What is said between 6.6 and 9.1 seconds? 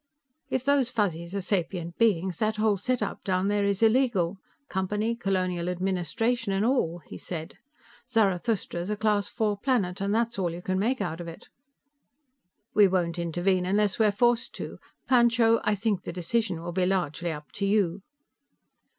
all," he said. "Zarathustra's a